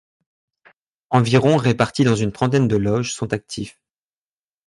Environ 1.11 1.57
reparties 1.57 2.03
dans 2.03 2.15
une 2.15 2.31
trentaines 2.31 2.67
de 2.67 2.75
loges 2.75 3.13
sont 3.13 3.33
actifs. 3.33 3.79